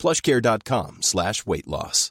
[0.00, 2.10] plushcare.com slash weight loss.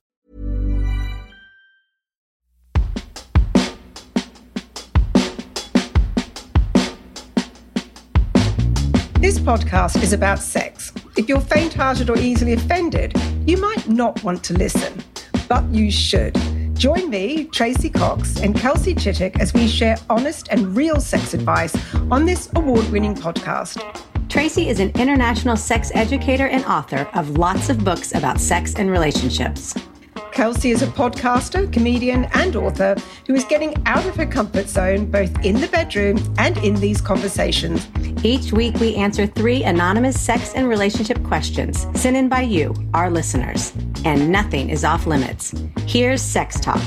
[9.19, 10.93] This podcast is about sex.
[11.17, 13.13] If you're faint hearted or easily offended,
[13.45, 15.03] you might not want to listen,
[15.49, 16.37] but you should.
[16.73, 21.75] Join me, Tracey Cox, and Kelsey Chittick as we share honest and real sex advice
[22.09, 23.83] on this award winning podcast.
[24.29, 28.91] Tracey is an international sex educator and author of lots of books about sex and
[28.91, 29.73] relationships.
[30.31, 35.09] Kelsey is a podcaster, comedian, and author who is getting out of her comfort zone
[35.09, 37.87] both in the bedroom and in these conversations.
[38.23, 43.09] Each week, we answer three anonymous sex and relationship questions sent in by you, our
[43.09, 43.73] listeners.
[44.05, 45.55] And nothing is off limits.
[45.87, 46.83] Here's Sex Talk.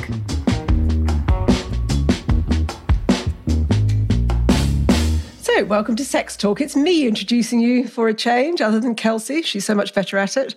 [5.62, 6.60] Welcome to Sex Talk.
[6.60, 9.42] It's me introducing you for a change, other than Kelsey.
[9.42, 10.54] She's so much better at it.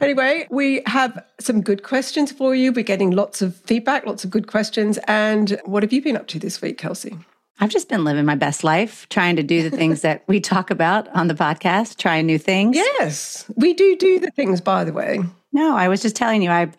[0.00, 2.70] Anyway, we have some good questions for you.
[2.70, 4.98] We're getting lots of feedback, lots of good questions.
[5.08, 7.16] And what have you been up to this week, Kelsey?
[7.60, 10.70] I've just been living my best life, trying to do the things that we talk
[10.70, 12.76] about on the podcast, trying new things.
[12.76, 15.20] Yes, we do do the things, by the way.
[15.52, 16.70] No, I was just telling you, I,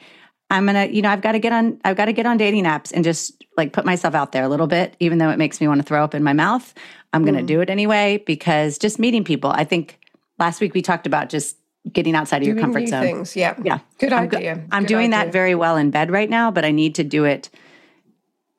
[0.49, 2.65] I'm gonna, you know, I've got to get on, I've got to get on dating
[2.65, 5.59] apps and just like put myself out there a little bit, even though it makes
[5.59, 6.73] me want to throw up in my mouth.
[7.11, 7.47] I'm going to mm.
[7.47, 9.51] do it anyway because just meeting people.
[9.51, 9.99] I think
[10.39, 11.57] last week we talked about just
[11.91, 13.03] getting outside of your comfort zone.
[13.03, 13.35] Things.
[13.35, 13.55] Yeah.
[13.63, 13.79] Yeah.
[13.99, 14.63] Good I'm idea.
[14.71, 15.25] I'm Good doing idea.
[15.25, 17.49] that very well in bed right now, but I need to do it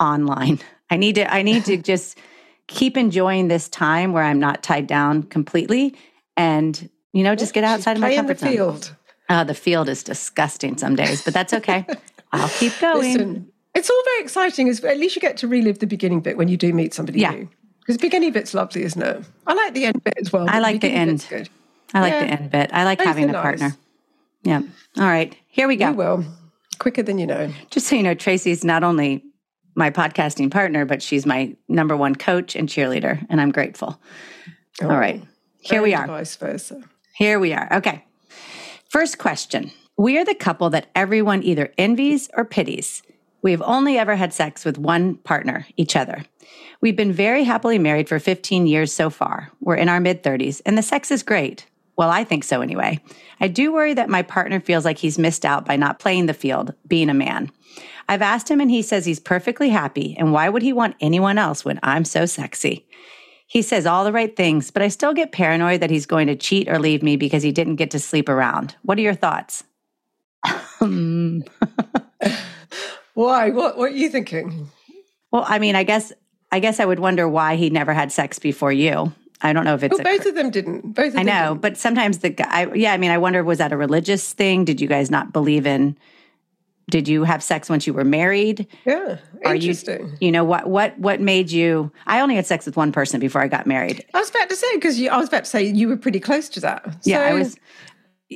[0.00, 0.60] online.
[0.90, 2.18] I need to I need to just
[2.66, 5.94] keep enjoying this time where I'm not tied down completely
[6.36, 8.94] and you know just get outside of my comfort the field.
[9.28, 11.86] Uh, the field is disgusting some days, but that's okay.
[12.32, 13.12] I'll keep going.
[13.12, 14.68] Listen, it's all very exciting.
[14.68, 17.30] At least you get to relive the beginning bit when you do meet somebody yeah.
[17.30, 17.48] new.
[17.80, 19.24] Because the beginning bit's lovely, isn't it?
[19.46, 20.46] I like the end bit as well.
[20.48, 21.26] I like the, the end.
[21.28, 21.48] Good.
[21.92, 22.20] I like yeah.
[22.20, 22.70] the end bit.
[22.72, 23.42] I like having a nice.
[23.42, 23.76] partner.
[24.42, 24.62] Yeah.
[24.98, 25.36] All right.
[25.48, 25.90] Here we go.
[25.90, 26.24] You will.
[26.78, 27.52] Quicker than you know.
[27.70, 29.22] Just so you know, Tracey's not only
[29.74, 34.00] my podcasting partner, but she's my number one coach and cheerleader, and I'm grateful.
[34.82, 35.22] Oh, All right.
[35.60, 36.06] Here we are.
[36.06, 36.82] Vice versa.
[37.16, 37.68] Here we are.
[37.72, 38.04] Okay.
[38.94, 39.72] First question.
[39.96, 43.02] We are the couple that everyone either envies or pities.
[43.42, 46.24] We have only ever had sex with one partner, each other.
[46.80, 49.50] We've been very happily married for 15 years so far.
[49.60, 51.66] We're in our mid 30s, and the sex is great.
[51.96, 53.00] Well, I think so anyway.
[53.40, 56.32] I do worry that my partner feels like he's missed out by not playing the
[56.32, 57.50] field, being a man.
[58.08, 61.36] I've asked him, and he says he's perfectly happy, and why would he want anyone
[61.36, 62.86] else when I'm so sexy?
[63.46, 66.36] He says all the right things, but I still get paranoid that he's going to
[66.36, 68.74] cheat or leave me because he didn't get to sleep around.
[68.82, 69.64] What are your thoughts?
[73.14, 73.50] Why?
[73.50, 74.68] What what are you thinking?
[75.30, 76.12] Well, I mean, I guess
[76.50, 79.12] I guess I would wonder why he never had sex before you.
[79.40, 80.94] I don't know if it's well, both of them didn't.
[80.94, 81.60] Both of I know, didn't.
[81.60, 84.64] but sometimes the guy yeah, I mean, I wonder was that a religious thing?
[84.64, 85.96] Did you guys not believe in
[86.90, 88.66] did you have sex once you were married?
[88.84, 89.18] Yeah.
[89.44, 90.08] Are interesting.
[90.08, 93.20] You, you know what what what made you I only had sex with one person
[93.20, 94.04] before I got married.
[94.14, 96.48] I was about to say because I was about to say you were pretty close
[96.50, 96.84] to that.
[96.84, 97.56] So yeah, I was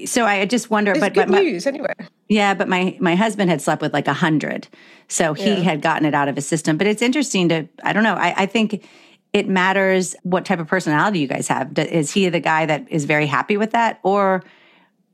[0.05, 1.93] so I just wonder, it's but good but my, news anyway.
[2.29, 4.69] Yeah, but my my husband had slept with like a hundred,
[5.09, 5.55] so he Yeah.
[5.57, 6.77] had gotten it out of his system.
[6.77, 8.15] But it's interesting to I don't know.
[8.15, 8.87] I, I think
[9.33, 11.77] it matters what type of personality you guys have.
[11.79, 14.43] Is he the guy that is very happy with that, or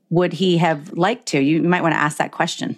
[0.09, 1.39] would he have liked to?
[1.39, 2.77] You might want to ask that question.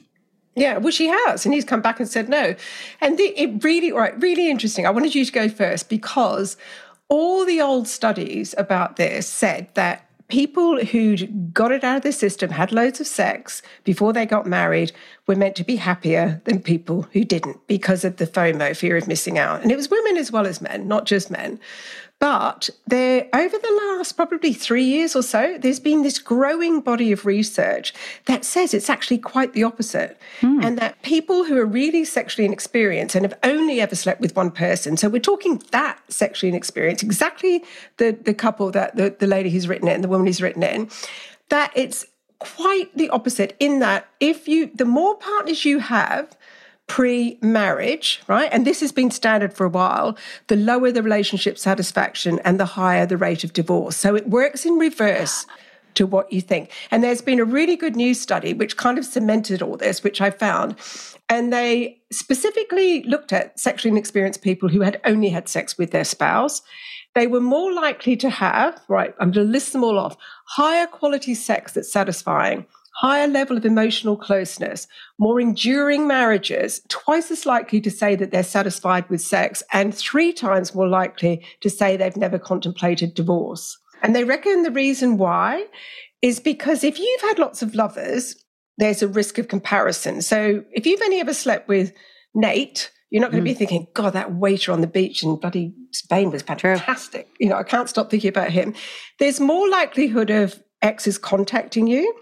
[0.57, 2.55] Yeah, well, she has, and he's come back and said no.
[2.99, 4.87] And the, it really, all right, really interesting.
[4.87, 6.57] I wanted you to go first because
[7.09, 12.11] all the old studies about this said that people who'd got it out of the
[12.11, 14.91] system, had loads of sex before they got married,
[15.27, 19.07] were meant to be happier than people who didn't because of the FOMO, fear of
[19.07, 19.61] missing out.
[19.61, 21.59] And it was women as well as men, not just men.
[22.19, 27.11] But there, over the last probably three years or so, there's been this growing body
[27.11, 27.93] of research
[28.25, 30.19] that says it's actually quite the opposite.
[30.41, 30.59] Hmm.
[30.63, 34.49] And that people who are really sexually inexperienced and have only ever slept with one
[34.49, 37.63] person, so we're talking that sexually inexperienced, exactly
[37.97, 40.63] the, the couple that the, the lady who's written it and the woman who's written
[40.63, 40.89] it, in,
[41.49, 42.05] that it's
[42.39, 46.36] quite the opposite in that if you, the more partners you have,
[46.87, 48.49] pre marriage, right?
[48.51, 50.17] And this has been standard for a while,
[50.47, 53.97] the lower the relationship satisfaction and the higher the rate of divorce.
[53.97, 55.45] So it works in reverse
[55.95, 56.71] to what you think.
[56.91, 60.21] And there's been a really good news study which kind of cemented all this, which
[60.21, 60.75] I found.
[61.27, 66.05] And they specifically looked at sexually inexperienced people who had only had sex with their
[66.05, 66.61] spouse.
[67.15, 70.85] They were more likely to have, right, I'm going to list them all off, higher
[70.87, 72.65] quality sex that's satisfying,
[72.97, 74.87] higher level of emotional closeness,
[75.19, 80.33] more enduring marriages, twice as likely to say that they're satisfied with sex, and three
[80.33, 83.77] times more likely to say they've never contemplated divorce.
[84.01, 85.65] And they reckon the reason why
[86.23, 88.35] is because if you've had lots of lovers,
[88.79, 90.23] there's a risk of comparison.
[90.23, 91.93] So if you've only ever slept with
[92.33, 93.53] Nate, you're not going to mm.
[93.53, 97.25] be thinking, God, that waiter on the beach in bloody Spain was fantastic.
[97.27, 97.35] True.
[97.39, 98.73] You know, I can't stop thinking about him.
[99.19, 102.13] There's more likelihood of exes contacting you.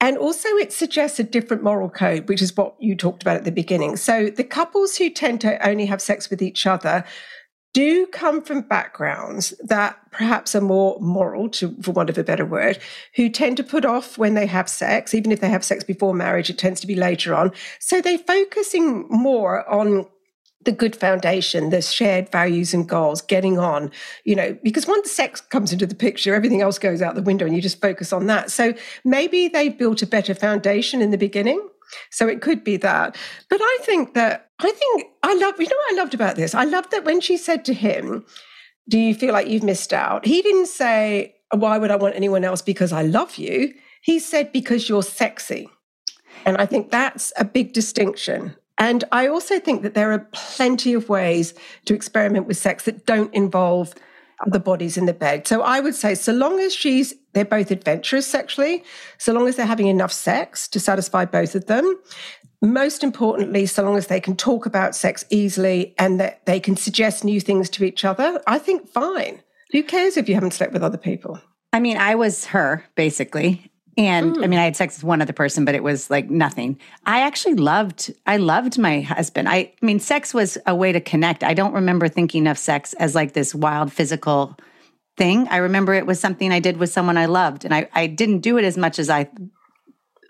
[0.00, 3.44] And also, it suggests a different moral code, which is what you talked about at
[3.44, 3.96] the beginning.
[3.96, 7.04] So, the couples who tend to only have sex with each other
[7.74, 12.46] do come from backgrounds that perhaps are more moral, to, for want of a better
[12.46, 12.78] word,
[13.14, 16.14] who tend to put off when they have sex, even if they have sex before
[16.14, 17.52] marriage, it tends to be later on.
[17.78, 20.06] So they're focusing more on
[20.68, 23.90] the good foundation, the shared values and goals, getting on,
[24.24, 27.46] you know, because once sex comes into the picture, everything else goes out the window
[27.46, 28.50] and you just focus on that.
[28.50, 31.66] So maybe they built a better foundation in the beginning.
[32.10, 33.16] So it could be that.
[33.48, 36.54] But I think that, I think I love, you know what I loved about this?
[36.54, 38.26] I loved that when she said to him,
[38.90, 40.26] Do you feel like you've missed out?
[40.26, 43.72] He didn't say, Why would I want anyone else because I love you?
[44.02, 45.70] He said, Because you're sexy.
[46.44, 48.54] And I think that's a big distinction.
[48.78, 51.54] And I also think that there are plenty of ways
[51.86, 53.94] to experiment with sex that don't involve
[54.46, 55.48] the bodies in the bed.
[55.48, 58.84] So I would say, so long as she's, they're both adventurous sexually,
[59.18, 61.98] so long as they're having enough sex to satisfy both of them,
[62.62, 66.76] most importantly, so long as they can talk about sex easily and that they can
[66.76, 69.42] suggest new things to each other, I think fine.
[69.72, 71.40] Who cares if you haven't slept with other people?
[71.72, 73.67] I mean, I was her basically.
[73.98, 74.44] And mm.
[74.44, 76.78] I mean, I had sex with one other person, but it was like nothing.
[77.04, 79.48] I actually loved, I loved my husband.
[79.48, 81.42] I, I mean, sex was a way to connect.
[81.42, 84.56] I don't remember thinking of sex as like this wild physical
[85.16, 85.48] thing.
[85.48, 87.64] I remember it was something I did with someone I loved.
[87.64, 89.28] And I, I didn't do it as much as I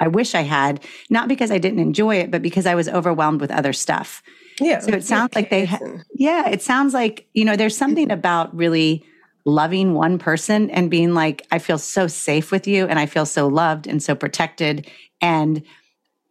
[0.00, 3.41] I wish I had, not because I didn't enjoy it, but because I was overwhelmed
[3.41, 4.23] with other stuff.
[4.61, 4.79] Yeah.
[4.79, 5.81] So it sounds like they, ha-
[6.14, 9.05] yeah, it sounds like, you know, there's something about really
[9.49, 13.27] loving one person and being like, I feel so safe with you and I feel
[13.27, 14.89] so loved and so protected.
[15.21, 15.62] And,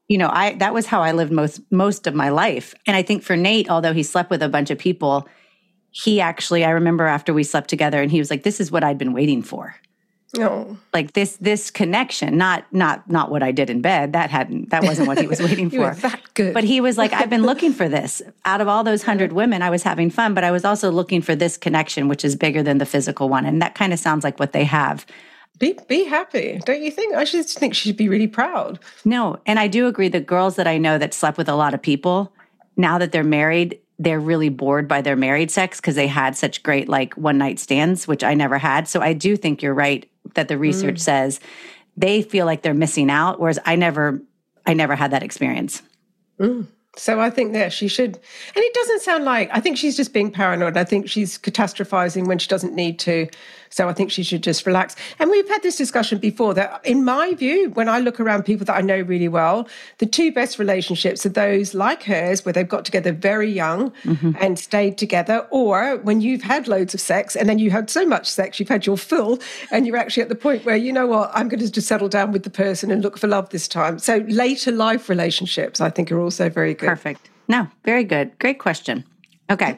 [0.08, 2.75] you know, I, that was how I lived most, most of my life.
[2.86, 5.28] And I think for Nate, although he slept with a bunch of people,
[5.92, 8.84] he actually, I remember after we slept together and he was like, this is what
[8.84, 9.75] I'd been waiting for.
[10.36, 10.78] No.
[10.94, 14.14] Like this this connection, not not not what I did in bed.
[14.14, 15.96] That hadn't that wasn't what he was waiting for.
[15.96, 16.54] that good.
[16.54, 18.22] But he was like, I've been looking for this.
[18.46, 21.22] Out of all those hundred women, I was having fun, but I was also looking
[21.22, 23.46] for this connection, which is bigger than the physical one.
[23.46, 25.06] And that kind of sounds like what they have.
[25.60, 27.16] Be be happy, don't you think?
[27.16, 28.80] I should think she should be really proud.
[29.06, 30.10] No, and I do agree.
[30.10, 32.34] The girls that I know that slept with a lot of people,
[32.76, 36.62] now that they're married, they're really bored by their married sex because they had such
[36.62, 38.88] great like one night stands, which I never had.
[38.88, 41.00] So I do think you're right that the research mm.
[41.00, 41.40] says
[41.96, 44.22] they feel like they're missing out whereas i never
[44.66, 45.82] i never had that experience
[46.40, 46.66] mm.
[46.96, 50.14] so i think that she should and it doesn't sound like i think she's just
[50.14, 53.28] being paranoid i think she's catastrophizing when she doesn't need to
[53.69, 54.96] so I think she should just relax.
[55.19, 58.66] And we've had this discussion before that, in my view, when I look around people
[58.66, 59.68] that I know really well,
[59.98, 64.31] the two best relationships are those like hers, where they've got together very young mm-hmm.
[64.40, 68.06] and stayed together, or when you've had loads of sex and then you had so
[68.06, 69.40] much sex, you've had your fill,
[69.71, 72.09] and you're actually at the point where, you know what, I'm going to just settle
[72.09, 74.00] down with the person and look for love this time.
[74.00, 76.88] So later life relationships, I think, are also very good.
[76.88, 77.30] Perfect.
[77.47, 78.38] No, very good.
[78.40, 79.04] Great question.
[79.50, 79.78] Okay.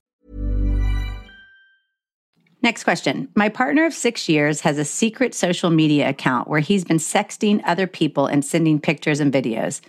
[2.63, 3.27] Next question.
[3.35, 7.61] My partner of six years has a secret social media account where he's been sexting
[7.65, 9.81] other people and sending pictures and videos.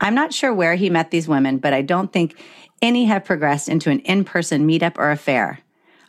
[0.00, 2.36] I'm not sure where he met these women, but I don't think
[2.80, 5.60] any have progressed into an in person meetup or affair.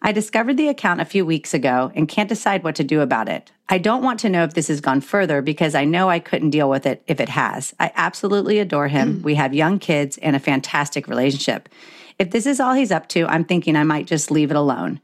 [0.03, 3.29] I discovered the account a few weeks ago and can't decide what to do about
[3.29, 3.51] it.
[3.69, 6.49] I don't want to know if this has gone further because I know I couldn't
[6.49, 7.73] deal with it if it has.
[7.79, 9.19] I absolutely adore him.
[9.19, 9.23] Mm.
[9.23, 11.69] We have young kids and a fantastic relationship.
[12.19, 14.99] If this is all he's up to, I'm thinking I might just leave it alone.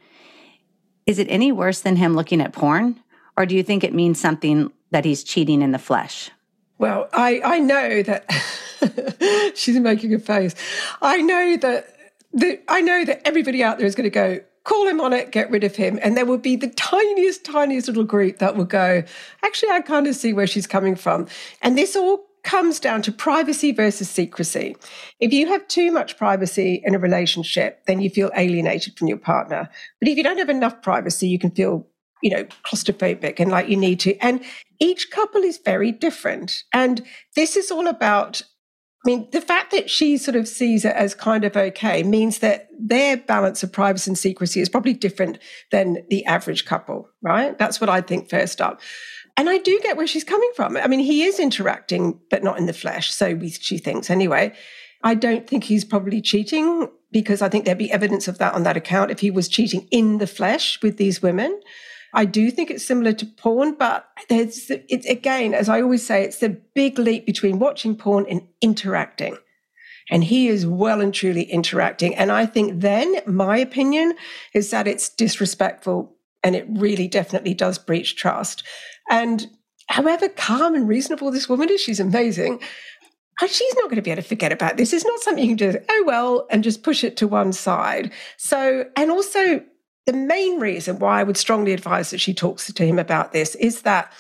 [1.06, 3.00] Is it any worse than him looking at porn?
[3.38, 6.29] Or do you think it means something that he's cheating in the flesh?
[6.77, 10.56] Well, I, I know that she's making a face.
[11.01, 11.96] I know that
[12.34, 15.32] the, I know that everybody out there is going to go, call him on it,
[15.32, 16.00] get rid of him.
[16.01, 19.03] And there will be the tiniest, tiniest little group that will go,
[19.44, 21.27] actually, I kind of see where she's coming from.
[21.62, 24.75] And this all comes down to privacy versus secrecy.
[25.20, 29.20] If you have too much privacy in a relationship, then you feel alienated from your
[29.20, 29.70] partner.
[30.01, 31.86] But if you don't have enough privacy, you can feel,
[32.24, 34.18] you know, claustrophobic and like you need to.
[34.18, 34.44] And
[34.79, 36.63] each couple is very different.
[36.74, 38.41] And this is all about
[39.06, 42.39] I mean, the fact that she sort of sees it as kind of okay means
[42.39, 45.39] that their balance of privacy and secrecy is probably different
[45.72, 47.58] than the average couple, right?
[47.58, 48.82] That's what I think first up.
[49.39, 50.75] And I do get where she's coming from.
[50.75, 53.13] I mean, he is interacting, but not in the flesh.
[53.13, 54.53] So we, she thinks anyway.
[55.01, 58.63] I don't think he's probably cheating because I think there'd be evidence of that on
[58.63, 61.58] that account if he was cheating in the flesh with these women.
[62.13, 66.25] I do think it's similar to porn, but there's it's again, as I always say,
[66.25, 69.38] it's the big leap between watching porn and interacting.
[70.12, 72.13] And he is well and truly interacting.
[72.13, 74.15] And I think then my opinion
[74.53, 78.63] is that it's disrespectful and it really definitely does breach trust.
[79.09, 79.47] And
[79.87, 82.59] however calm and reasonable this woman is, she's amazing.
[83.47, 84.91] She's not going to be able to forget about this.
[84.91, 88.11] It's not something you can just, oh, well, and just push it to one side.
[88.37, 89.61] So, and also,
[90.05, 93.55] the main reason why I would strongly advise that she talks to him about this
[93.55, 94.11] is that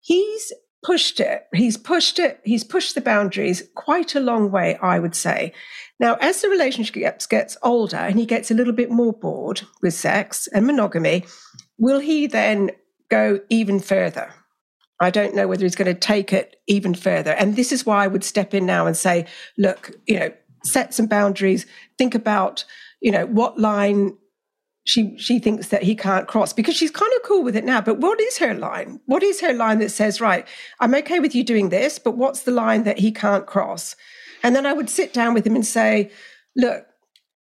[0.00, 0.52] he's
[0.84, 1.46] pushed it.
[1.52, 2.40] He's pushed it.
[2.44, 5.52] He's pushed the boundaries quite a long way, I would say.
[5.98, 9.62] Now, as the relationship gets, gets older and he gets a little bit more bored
[9.82, 11.24] with sex and monogamy,
[11.76, 12.70] will he then
[13.10, 14.32] go even further.
[15.00, 17.32] I don't know whether he's going to take it even further.
[17.32, 19.26] And this is why I would step in now and say,
[19.58, 20.32] look, you know,
[20.64, 21.66] set some boundaries,
[21.98, 22.64] think about,
[23.00, 24.16] you know, what line
[24.86, 27.80] she she thinks that he can't cross because she's kind of cool with it now.
[27.80, 29.00] But what is her line?
[29.06, 30.46] What is her line that says, right,
[30.80, 33.96] I'm okay with you doing this, but what's the line that he can't cross?
[34.42, 36.10] And then I would sit down with him and say,
[36.54, 36.86] look,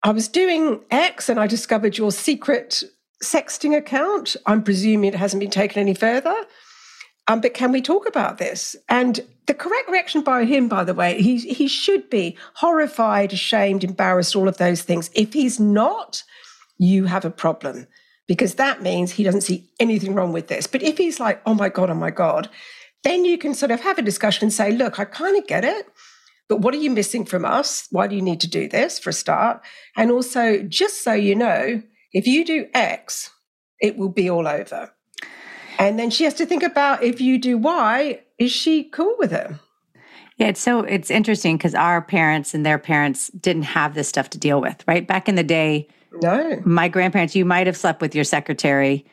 [0.04, 2.84] I was doing X and I discovered your secret
[3.24, 4.36] sexting account.
[4.46, 6.36] I'm presuming it hasn't been taken any further.
[7.28, 8.76] Um, but can we talk about this?
[8.90, 13.84] And the correct reaction by him, by the way, he, he should be horrified, ashamed,
[13.84, 15.10] embarrassed, all of those things.
[15.14, 16.24] If he's not,
[16.78, 17.88] you have a problem
[18.28, 20.68] because that means he doesn't see anything wrong with this.
[20.68, 22.50] But if he's like, oh my God, oh my God,
[23.04, 25.64] then you can sort of have a discussion and say, look, I kind of get
[25.64, 25.88] it.
[26.48, 27.88] But what are you missing from us?
[27.92, 29.62] Why do you need to do this for a start?
[29.96, 31.82] And also, just so you know,
[32.14, 33.32] if you do X,
[33.80, 34.94] it will be all over.
[35.80, 39.34] And then she has to think about if you do Y, is she cool with
[39.34, 39.52] it?
[40.38, 44.30] Yeah, it's so it's interesting because our parents and their parents didn't have this stuff
[44.32, 45.06] to deal with, right?
[45.08, 46.62] Back in the day, no.
[46.66, 49.06] My grandparents, you might have slept with your secretary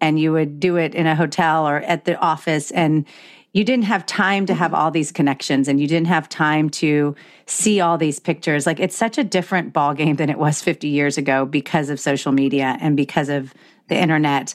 [0.00, 3.06] and you would do it in a hotel or at the office and
[3.52, 7.16] you didn't have time to have all these connections and you didn't have time to
[7.46, 8.66] see all these pictures.
[8.66, 11.98] Like it's such a different ball game than it was 50 years ago because of
[11.98, 13.52] social media and because of
[13.88, 14.54] the internet.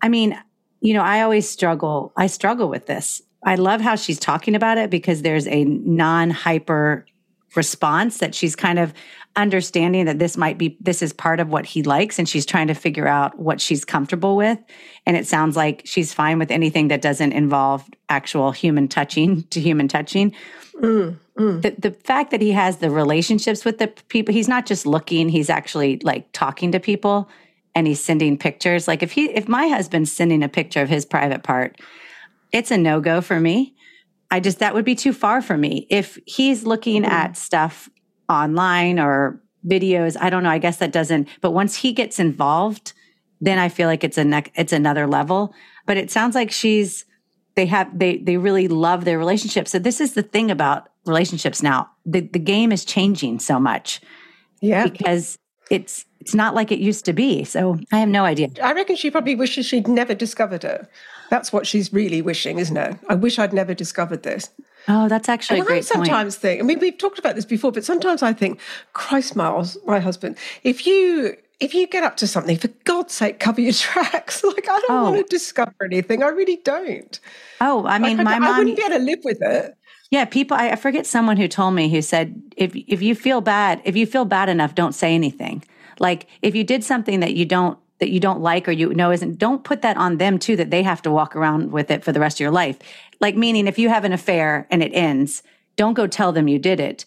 [0.00, 0.38] I mean
[0.80, 3.22] you know i always struggle i struggle with this.
[3.44, 7.06] I love how she's talking about it because there's a non-hyper
[7.54, 8.92] response that she's kind of
[9.36, 12.66] understanding that this might be this is part of what he likes and she's trying
[12.66, 14.58] to figure out what she's comfortable with.
[15.06, 19.60] And it sounds like she's fine with anything that doesn't involve actual human touching to
[19.60, 20.34] human touching.
[20.74, 21.62] Mm, mm.
[21.62, 25.28] The, the fact that he has the relationships with the people he's not just looking
[25.28, 27.28] he's actually like talking to people
[27.74, 28.86] and he's sending pictures.
[28.86, 31.80] Like if he if my husband's sending a picture of his private part
[32.52, 33.74] it's a no-go for me
[34.32, 35.86] I just, that would be too far for me.
[35.90, 37.12] If he's looking mm-hmm.
[37.12, 37.88] at stuff
[38.28, 40.50] online or videos, I don't know.
[40.50, 42.94] I guess that doesn't, but once he gets involved,
[43.40, 45.54] then I feel like it's a neck, it's another level.
[45.86, 47.04] But it sounds like she's
[47.54, 49.68] they have they they really love their relationship.
[49.68, 51.90] So this is the thing about relationships now.
[52.06, 54.00] The the game is changing so much.
[54.60, 54.86] Yeah.
[54.86, 55.38] Because
[55.70, 57.44] it's it's not like it used to be.
[57.44, 58.48] So I have no idea.
[58.62, 60.88] I reckon she probably wishes she'd never discovered it.
[61.32, 62.94] That's what she's really wishing, isn't it?
[63.08, 64.50] I wish I'd never discovered this.
[64.86, 66.42] Oh, that's actually and a great I sometimes point.
[66.42, 68.60] think, I mean, we've talked about this before, but sometimes I think,
[68.92, 73.40] Christ, Miles, my husband, if you if you get up to something, for God's sake,
[73.40, 74.44] cover your tracks.
[74.44, 75.04] Like I don't Oh.
[75.04, 75.26] want to oh.
[75.30, 76.22] discover anything.
[76.22, 77.18] I really don't.
[77.62, 78.54] Oh, I mean, Like, my I, mom.
[78.54, 79.74] I wouldn't be able to live with it.
[80.10, 80.58] Yeah, people.
[80.58, 83.96] I, I forget someone who told me who said if if you feel bad, if
[83.96, 85.64] you feel bad enough, don't say anything.
[85.98, 89.12] Like if you did something that you don't that you don't like or you know
[89.12, 90.56] isn't, don't put that on them too.
[90.56, 92.76] That they have to walk around with it for the rest of your life.
[93.20, 95.44] Like meaning, if you have an affair and it ends,
[95.76, 97.04] don't go tell them you did it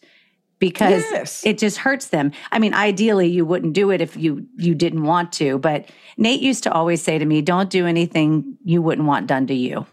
[0.58, 1.46] because Yes.
[1.46, 2.32] it just hurts them.
[2.50, 5.58] I mean, ideally, you wouldn't do it if you you didn't want to.
[5.58, 9.48] But Nate used to always say to me, "Don't do anything you wouldn't want done
[9.48, 9.86] to you."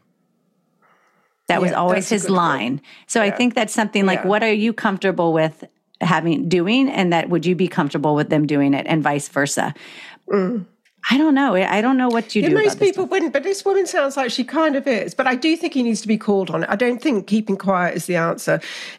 [1.48, 2.80] That was always his line.
[3.08, 4.28] So I think that's something like, Yeah.
[4.28, 5.64] what are you comfortable with
[6.00, 9.74] having doing, and that would you be comfortable with them doing it, and vice versa.
[11.10, 11.54] I don't know.
[11.56, 12.54] I don't know what you Yeah, do.
[12.54, 15.14] most people wouldn't, but this woman sounds like she kind of is.
[15.14, 16.68] But I do think he needs to be called on it.
[16.70, 18.52] I don't think keeping quiet is the answer.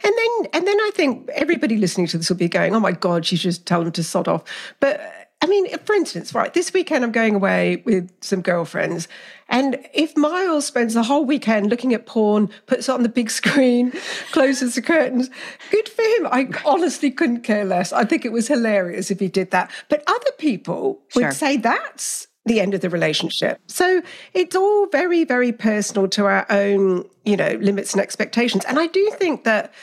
[0.04, 2.92] And then, and then I think everybody listening to this will be going, "Oh my
[2.92, 4.44] God, she should just tell them to sod off."
[4.80, 5.00] But
[5.44, 9.10] I mean, for instance, right, this weekend I'm going away with some girlfriends,
[9.50, 13.30] and if Miles spends the whole weekend looking at porn, puts it on the big
[13.30, 13.92] screen,
[14.32, 15.30] closes the curtains,
[15.70, 16.28] good for him.
[16.32, 17.92] I honestly couldn't care less.
[17.92, 19.70] I think it was hilarious if he did that.
[19.90, 21.24] But other people Sure.
[21.24, 23.60] would say that's the end of the relationship.
[23.68, 24.02] So
[24.34, 28.64] it's all very, very personal to our own, you know, limits and expectations.
[28.66, 29.74] And I do think that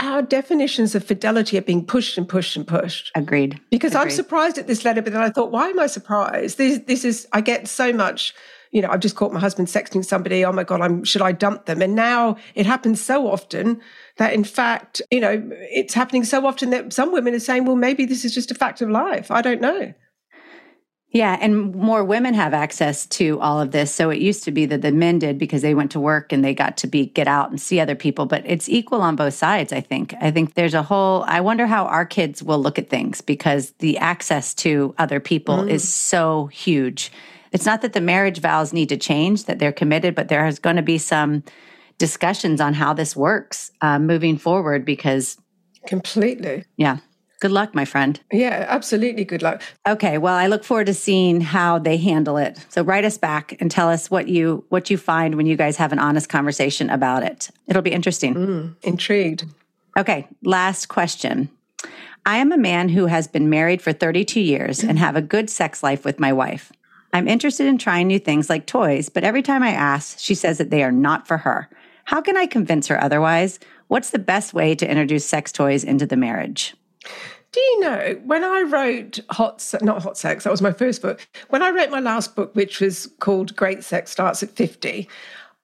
[0.00, 3.12] our definitions of fidelity are being pushed and pushed and pushed.
[3.14, 3.60] Agreed.
[3.70, 6.58] Because I'm surprised at this letter, but then I thought, why am I surprised?
[6.58, 8.34] This this is I get so much,
[8.72, 11.32] you know, I've just caught my husband sexting somebody, oh my God, I'm should I
[11.32, 11.82] dump them?
[11.82, 13.80] And now it happens so often
[14.16, 17.76] that in fact, you know, it's happening so often that some women are saying, well,
[17.76, 19.30] maybe this is just a fact of life.
[19.30, 19.92] I don't know.
[21.12, 23.92] Yeah, and more women have access to all of this.
[23.92, 26.44] So it used to be that the men did because they went to work and
[26.44, 29.34] they got to be get out and see other people, but it's equal on both
[29.34, 30.14] sides, I think.
[30.20, 33.72] I think there's a whole I wonder how our kids will look at things because
[33.80, 37.10] the access to other people is so huge.
[37.50, 40.60] It's not that the marriage vows need to change, that they're committed, but there is
[40.60, 41.42] going to be some
[41.98, 45.36] discussions on how this works uh, moving forward because,
[45.86, 46.64] Completely.
[46.76, 46.98] yeah,
[47.40, 48.20] good luck, my friend.
[48.30, 49.24] Yeah, absolutely.
[49.24, 49.62] Good luck.
[49.88, 52.64] Okay, well, I look forward to seeing how they handle it.
[52.68, 55.76] So write us back and tell us what you what you find when you guys
[55.76, 57.50] have an honest conversation about it.
[57.66, 58.34] It'll be interesting.
[58.34, 59.44] Mm, intrigued.
[59.96, 61.48] Okay, last question.
[62.26, 65.48] I am a man who has been married for 32 years and have a good
[65.48, 66.70] sex life with my wife.
[67.12, 70.58] I'm interested in trying new things like toys, but every time I ask, she says
[70.58, 71.68] that they are not for her.
[72.04, 73.58] How can I convince her otherwise?
[73.88, 76.74] What's the best way to introduce sex toys into the marriage?
[77.52, 81.26] Do you know when I wrote Hot, not Hot Sex, that was my first book.
[81.48, 85.08] When I wrote my last book, which was called Great Sex Starts at 50,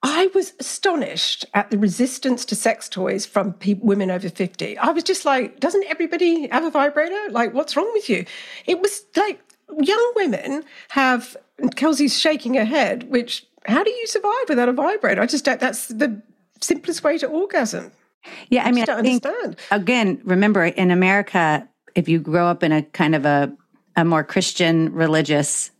[0.03, 4.77] I was astonished at the resistance to sex toys from pe- women over 50.
[4.77, 7.29] I was just like, doesn't everybody have a vibrator?
[7.31, 8.25] Like, what's wrong with you?
[8.65, 9.39] It was like
[9.81, 11.35] young women have,
[11.75, 15.21] Kelsey's shaking her head, which, how do you survive without a vibrator?
[15.21, 16.21] I just don't, that's the
[16.61, 17.91] simplest way to orgasm.
[18.49, 19.57] Yeah, I mean, just I think understand.
[19.71, 23.55] again, remember in America, if you grow up in a kind of a
[23.95, 25.71] a more Christian religious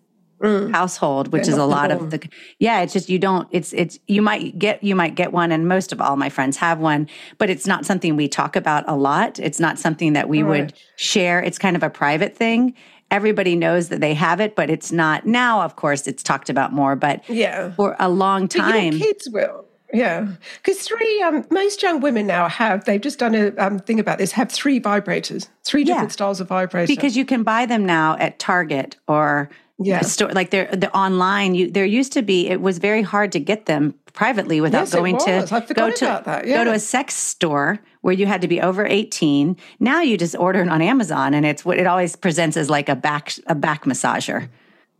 [0.41, 0.71] mm.
[0.71, 2.27] household, which They're is a lot of the
[2.59, 5.67] yeah, it's just you don't it's it's you might get you might get one and
[5.67, 8.95] most of all my friends have one, but it's not something we talk about a
[8.95, 9.39] lot.
[9.39, 11.41] It's not something that we would share.
[11.41, 12.73] It's kind of a private thing.
[13.09, 16.73] Everybody knows that they have it, but it's not now, of course, it's talked about
[16.73, 17.71] more, but Yeah.
[17.71, 18.99] for a long time.
[18.99, 19.66] kids will.
[19.93, 20.27] Yeah,
[20.61, 24.17] because three, um, most young women now have, they've just done a um, thing about
[24.17, 25.93] this, have three vibrators, three Yeah.
[25.93, 26.87] different styles of vibrator.
[26.93, 30.01] because you can buy them now at Target or Yeah.
[30.01, 33.39] store like they're the online you there used to be it was very hard to
[33.39, 35.45] get them privately without Yes, going to
[35.75, 39.55] go to that, go to a sex store where you had to be over 18
[39.79, 42.89] now you just order it on Amazon and it's what it always presents as like
[42.89, 44.49] a back a back massager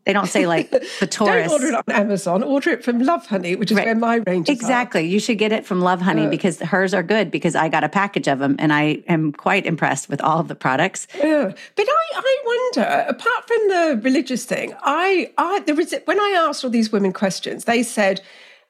[0.07, 3.71] they don't say like the Don't order it on Amazon, order it from Lovehoney, which
[3.71, 3.87] is Right.
[3.87, 5.05] where my ranges Exactly.
[5.05, 6.29] You should get it from Lovehoney uh.
[6.29, 9.65] because hers are good because I got a package of them and I am quite
[9.65, 11.07] impressed with all of the products.
[11.17, 11.51] Yeah.
[11.75, 16.45] But I, I wonder, apart from the religious thing, I, I, there is, when I
[16.47, 18.21] asked all these women questions, they said,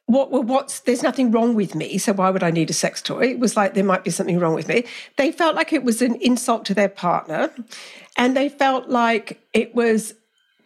[0.08, 3.02] what, well, what's, there's nothing wrong with me, so why would I need a sex
[3.02, 3.26] toy?
[3.28, 4.86] It was like there might be something wrong with me.
[5.18, 7.52] They felt like it was an insult to their partner,
[8.16, 10.14] and they felt like it was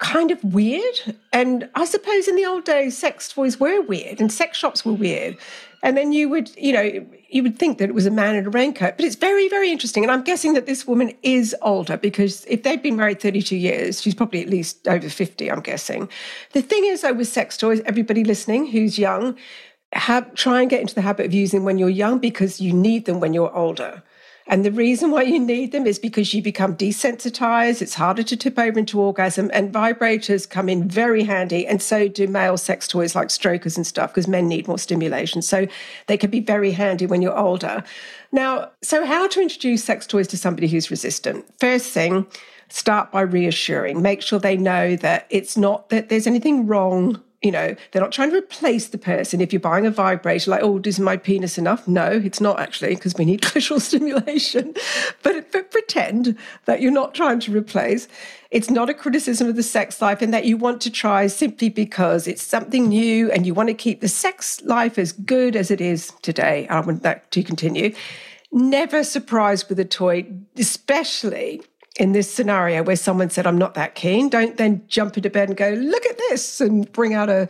[0.01, 1.15] kind of weird.
[1.31, 4.93] And I suppose in the old days, sex toys were weird and sex shops were
[4.93, 5.37] weird.
[5.83, 8.45] And then you would, you know, you would think that it was a man in
[8.45, 8.97] a raincoat.
[8.97, 10.03] But it's very, very interesting.
[10.03, 14.01] And I'm guessing that this woman is older because if they've been married 32 years,
[14.01, 16.09] she's probably at least over 50, I'm guessing.
[16.53, 19.37] The thing is, though, with sex toys, everybody listening who's young,
[19.93, 23.05] have, try and get into the habit of using when you're young because you need
[23.05, 24.03] them when you're older.
[24.47, 27.81] And the reason why you need them is because you become desensitized.
[27.81, 31.65] It's harder to tip over into orgasm, and vibrators come in very handy.
[31.65, 35.41] And so do male sex toys like strokers and stuff, because men need more stimulation.
[35.41, 35.67] So
[36.07, 37.83] they can be very handy when you're older.
[38.31, 41.45] Now, so how to introduce sex toys to somebody who's resistant?
[41.59, 42.25] First thing,
[42.69, 44.01] start by reassuring.
[44.01, 48.11] Make sure they know that it's not that there's anything wrong you know, they're not
[48.11, 49.41] trying to replace the person.
[49.41, 51.87] If you're buying a vibrator, like, oh, is my penis enough?
[51.87, 54.75] No, it's not actually, because we need clitoral stimulation.
[55.23, 58.07] But, but pretend that you're not trying to replace.
[58.51, 61.69] It's not a criticism of the sex life and that you want to try simply
[61.69, 65.71] because it's something new and you want to keep the sex life as good as
[65.71, 66.67] it is today.
[66.67, 67.95] I want that to continue.
[68.51, 70.27] Never surprised with a toy,
[70.57, 71.63] especially
[72.01, 75.49] in this scenario where someone said, I'm not that keen, don't then jump into bed
[75.49, 77.47] and go, look at this, and bring out a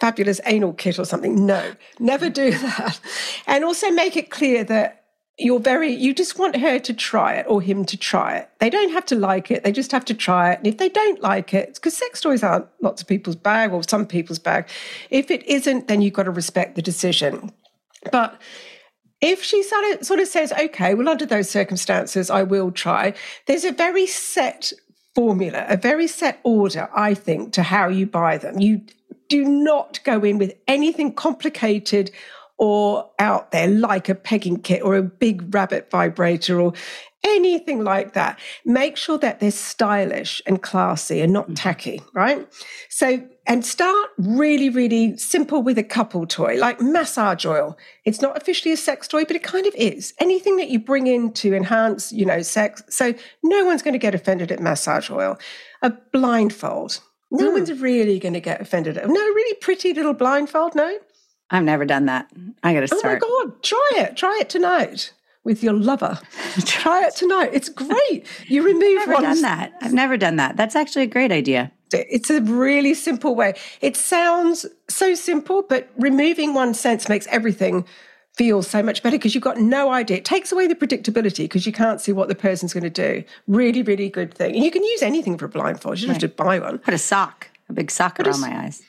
[0.00, 1.46] fabulous anal kit or something.
[1.46, 2.98] No, never do that.
[3.46, 5.04] And also make it clear that
[5.38, 8.50] you're very, you just want her to try it or him to try it.
[8.58, 10.58] They don't have to like it, they just have to try it.
[10.58, 13.84] And if they don't like it, because sex toys aren't lots of people's bag or
[13.84, 14.68] some people's bag,
[15.10, 17.52] if it isn't, then you've got to respect the decision.
[18.10, 18.40] But
[19.22, 23.14] if she sort of, sort of says, okay, well, under those circumstances, I will try,
[23.46, 24.72] there's a very set
[25.14, 28.58] formula, a very set order, I think, to how you buy them.
[28.58, 28.82] You
[29.28, 32.10] do not go in with anything complicated
[32.58, 36.72] or out there like a pegging kit or a big rabbit vibrator or
[37.24, 38.38] anything like that.
[38.64, 41.54] Make sure that they're stylish and classy and not mm.
[41.56, 42.46] tacky, right?
[42.88, 47.76] So, and start really, really simple with a couple toy, like massage oil.
[48.04, 50.14] It's not officially a sex toy, but it kind of is.
[50.18, 52.82] Anything that you bring in to enhance, you know, sex.
[52.88, 55.38] So no one's going to get offended at massage oil.
[55.82, 57.00] A blindfold.
[57.30, 57.54] No mm.
[57.54, 58.96] one's really going to get offended.
[58.96, 60.74] No, really pretty little blindfold.
[60.74, 60.98] No.
[61.50, 62.30] I've never done that.
[62.62, 63.20] I got to start.
[63.22, 64.16] Oh my God, try it.
[64.16, 65.12] Try it tonight
[65.44, 66.18] with your lover.
[66.64, 67.50] Try it tonight.
[67.52, 68.26] It's great.
[68.46, 69.22] You remove I've never one.
[69.22, 69.72] done that.
[69.80, 70.56] I've never done that.
[70.56, 71.72] That's actually a great idea.
[71.92, 73.54] It's a really simple way.
[73.80, 77.84] It sounds so simple, but removing one sense makes everything
[78.34, 80.16] feel so much better because you've got no idea.
[80.16, 83.24] It takes away the predictability because you can't see what the person's going to do.
[83.46, 84.54] Really, really good thing.
[84.54, 86.00] And you can use anything for a blindfold.
[86.00, 86.22] You don't right.
[86.22, 86.78] have to buy one.
[86.78, 88.82] Put a sock, a big sock Put around a, my eyes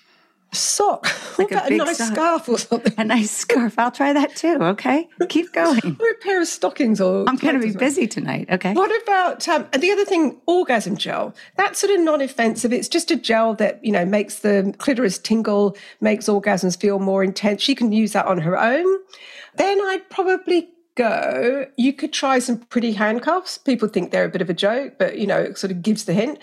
[0.54, 1.08] sock.
[1.38, 2.14] Like a, a, nice sock.
[2.14, 2.94] scarf or something.
[2.98, 3.78] A nice scarf.
[3.78, 4.58] I'll try that too.
[4.62, 5.08] Okay.
[5.30, 5.98] Keep going.
[6.00, 7.28] or a pair of stockings or.
[7.28, 8.48] I'm going to be busy tonight.
[8.52, 8.74] Okay.
[8.74, 11.34] What about um, the other thing, orgasm gel?
[11.58, 12.72] That's sort of non offensive.
[12.72, 17.24] It's just a gel that, you know, makes the clitoris tingle, makes orgasms feel more
[17.24, 17.62] intense.
[17.62, 18.86] She can use that on her own.
[19.56, 23.58] Then I'd probably go, you could try some pretty handcuffs.
[23.58, 26.06] People think they're a bit of a joke, but you know, it sort of gives
[26.06, 26.40] the hint.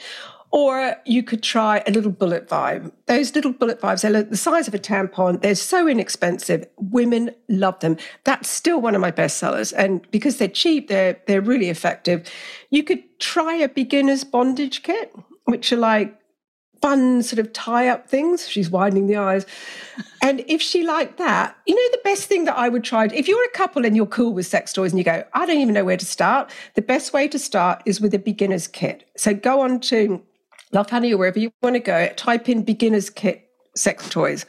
[0.52, 2.90] Or you could try a little bullet vibe.
[3.06, 5.40] Those little bullet vibes, they're the size of a tampon.
[5.40, 6.66] They're so inexpensive.
[6.76, 7.98] Women love them.
[8.24, 9.72] That's still one of my best sellers.
[9.72, 12.28] And because they're cheap, they're, they're really effective.
[12.70, 16.16] You could try a beginner's bondage kit, which are like
[16.82, 18.48] fun sort of tie up things.
[18.48, 19.46] She's widening the eyes.
[20.22, 23.28] And if she liked that, you know, the best thing that I would try, if
[23.28, 25.74] you're a couple and you're cool with sex toys and you go, I don't even
[25.74, 29.08] know where to start, the best way to start is with a beginner's kit.
[29.16, 30.22] So go on to
[30.74, 34.46] Lovehoney or wherever you want to go, type in beginner's kit sex toys.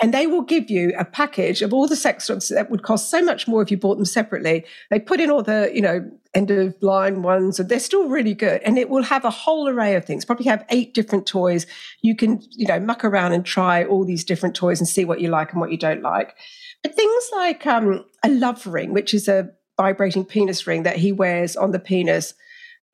[0.00, 3.10] And they will give you a package of all the sex toys that would cost
[3.10, 4.64] so much more if you bought them separately.
[4.90, 8.34] They put in all the, you know, end of line ones, and they're still really
[8.34, 8.60] good.
[8.62, 10.24] And it will have a whole array of things.
[10.24, 11.66] Probably have eight different toys.
[12.02, 15.20] You can, you know, muck around and try all these different toys and see what
[15.20, 16.34] you like and what you don't like.
[16.82, 21.12] But things like um, a love ring, which is a vibrating penis ring that he
[21.12, 22.34] wears on the penis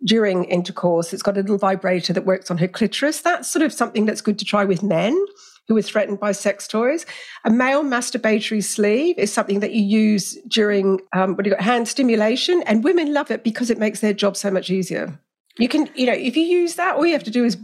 [0.05, 1.13] during intercourse.
[1.13, 3.21] It's got a little vibrator that works on her clitoris.
[3.21, 5.27] That's sort of something that's good to try with men
[5.69, 7.07] who are threatened by sex toys.
[7.45, 11.65] A male masturbatory sleeve is something that you use during um, what do you got
[11.65, 15.21] hand stimulation, and women love it because it makes their job so much easier.
[15.59, 17.57] You can, you know, if you use that, all you have to do is,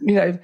[0.00, 0.38] you know,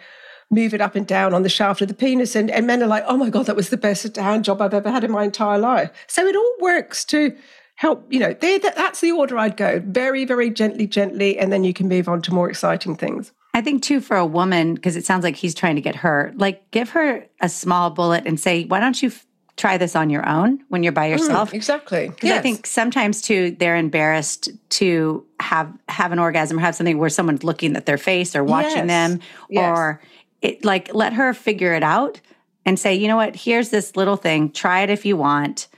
[0.51, 2.87] move it up and down on the shaft of the penis, and, and men are
[2.87, 5.25] like, oh my god, that was the best hand job I've ever had in my
[5.25, 5.91] entire life.
[6.07, 7.37] So it all works to
[7.79, 11.73] help, you know, that's the order I'd go very, very gently, gently, and then you
[11.73, 13.31] can move on to more exciting things.
[13.55, 16.33] I think too for a woman, because it sounds like he's trying to get her,
[16.35, 19.13] like give her a small bullet and say, why don't you
[19.57, 21.53] try this on your own when you're by yourself.
[21.53, 22.09] Mm, exactly.
[22.09, 26.99] Because I think sometimes too they're embarrassed to have have an orgasm or have something
[26.99, 29.11] where someone's looking at their face or watching Yes.
[29.11, 29.79] them Yes.
[29.79, 30.01] or
[30.43, 32.21] it like let her figure it out
[32.67, 34.51] and say, you know what, here's this little thing.
[34.51, 35.69] Try it if you want.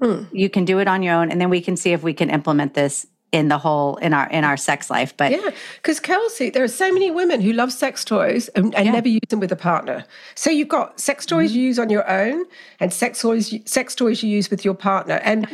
[0.00, 0.28] Mm.
[0.32, 2.30] You can do it on your own, and then we can see if we can
[2.30, 5.16] implement this in the whole in our in our sex life.
[5.16, 8.86] But Yeah, because Kelsey, there are so many women who love sex toys and, and
[8.86, 8.92] Yeah.
[8.92, 10.04] never use them with a partner.
[10.34, 12.44] So you've got sex toys you use on your own
[12.80, 15.20] and sex toys sex toys you use with your partner.
[15.22, 15.46] And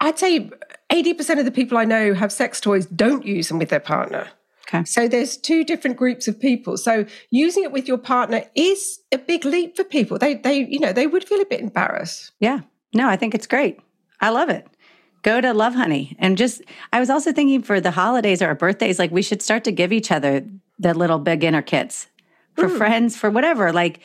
[0.00, 0.50] I'd say
[0.90, 3.68] eighty percent of the people I know who have sex toys don't use them with
[3.68, 4.26] their partner.
[4.66, 4.84] Okay.
[4.84, 6.76] So there's two different groups of people.
[6.78, 10.18] So using it with your partner is a big leap for people.
[10.18, 12.32] They they you know they would feel a bit embarrassed.
[12.40, 12.60] Yeah.
[12.92, 13.78] No, I think it's great.
[14.20, 14.66] I love it.
[15.22, 16.16] Go to Lovehoney.
[16.18, 19.42] And just, I was also thinking for the holidays or our birthdays, like we should
[19.42, 20.44] start to give each other
[20.78, 22.08] the little beginner kits
[22.54, 22.76] for mm.
[22.76, 23.72] friends, for whatever.
[23.72, 24.00] Like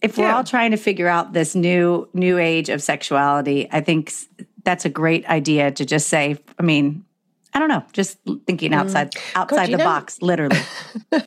[0.00, 4.12] if we're all trying to figure out this new, new age of sexuality, I think
[4.64, 7.04] that's a great idea to just say, I mean,
[7.54, 8.76] I don't know, just thinking mm.
[8.76, 10.58] outside, outside you the know- box, literally.
[11.10, 11.18] Do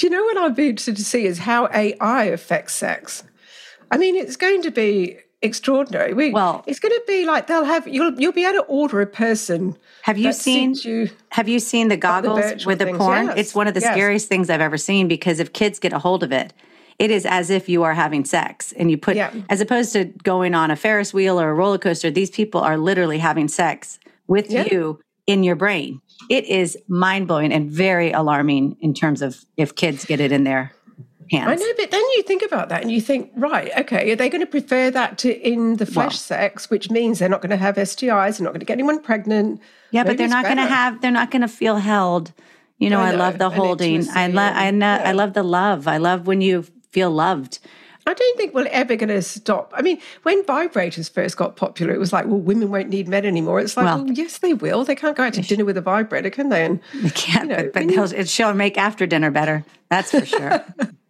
[0.00, 3.24] you know what I'd be interested to see is how AI affects sex?
[3.90, 6.12] I mean, it's going to be extraordinary.
[6.12, 9.00] We, Well- it's going to be like they'll have you'll you'll be able to order
[9.00, 9.76] a person.
[10.02, 10.74] Have you seen?
[10.82, 11.08] you.
[11.30, 13.26] Have you seen the goggles virtual with the things, porn?
[13.26, 13.92] yes, It's one of the yes.
[13.92, 16.52] scariest things I've ever seen because if kids get a hold of it,
[16.98, 19.30] it is as if you are having sex and you put Yeah.
[19.50, 22.78] as opposed to going on a Ferris wheel or a roller coaster, these people are
[22.78, 24.66] literally having sex with Yeah.
[24.70, 26.00] you in your brain.
[26.30, 30.44] It is mind blowing and very alarming in terms of if kids get it in
[30.44, 30.72] their
[31.30, 31.50] hands.
[31.50, 34.28] I know, but then you think about that and you think, right, okay, are they
[34.28, 37.50] going to prefer that to in the flesh Well- sex, which means they're not going
[37.50, 39.60] to have STIs, they're not going to get anyone pregnant.
[39.90, 41.00] Yeah, but they're not going to have.
[41.00, 42.32] They're not going to feel held.
[42.78, 44.06] You know, I I, love the holding.
[44.10, 44.54] I love.
[44.54, 44.96] I know.
[44.96, 45.08] yeah.
[45.08, 45.88] I love the love.
[45.88, 47.60] I love when you feel loved.
[48.08, 49.72] I don't think we're ever going to stop.
[49.76, 53.24] I mean, when vibrators first got popular, it was like, well, women won't need men
[53.24, 53.58] anymore.
[53.58, 54.84] It's like, Well- well, yes, they will.
[54.84, 56.64] They can't go out to dinner with a vibrator, can they?
[56.64, 59.64] And, They can't, know, but, but you- they'll, make after dinner better.
[59.88, 60.64] That's for sure.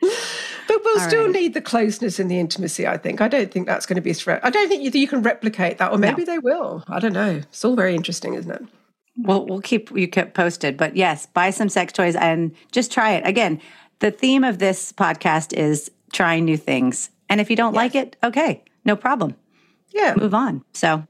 [0.69, 1.33] but we'll still right.
[1.33, 3.21] need the closeness and the intimacy, I think.
[3.21, 4.40] I don't think that's going to be a threat.
[4.45, 6.85] I don't think you, you can replicate that, or maybe they will.
[6.88, 7.37] I don't know.
[7.37, 8.62] It's all very interesting, isn't it?
[9.16, 10.77] we'll we'll keep you kept posted.
[10.77, 13.27] But yes, buy some sex toys and just try it.
[13.27, 13.61] Again,
[14.01, 17.11] the theme of this podcast is trying new things.
[17.29, 19.35] And if you don't like it, okay, no problem.
[19.92, 20.14] Yeah.
[20.16, 20.64] Move on.
[20.73, 21.07] So,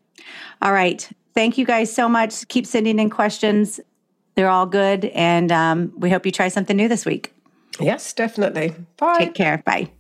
[0.63, 1.09] all right.
[1.35, 2.49] Thank you guys so much.
[2.49, 3.81] Keep sending in questions.
[4.35, 5.07] They're all good.
[5.07, 7.35] And um, we hope you try something new this week.
[7.81, 8.75] Yes, definitely.
[8.97, 9.19] Bye.
[9.19, 9.59] Take care.
[9.59, 9.91] Bye.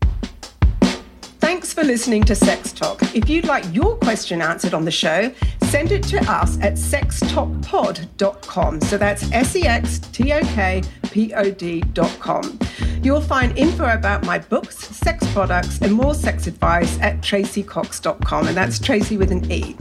[1.46, 3.00] Thanks for listening to Sex Talk.
[3.14, 8.80] If you'd like your question answered on the show, send it to us at sextalkpod.com.
[8.80, 12.58] So that's S E X T O K P O D.com.
[13.02, 18.48] You'll find info about my books, sex products, and more sex advice at traceycox.com.
[18.48, 19.76] And that's Tracey with an E.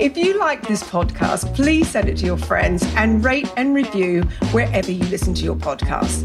[0.00, 4.22] If you like this podcast, please send it to your friends and rate and review
[4.50, 6.24] wherever you listen to your podcasts.